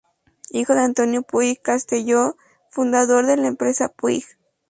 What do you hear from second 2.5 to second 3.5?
fundador de la